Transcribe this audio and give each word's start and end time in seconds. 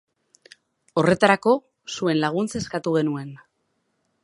Horretarako, 1.01 1.53
zuen 1.97 2.19
laguntza 2.25 2.61
eskatu 2.63 2.97
genuen. 2.99 3.31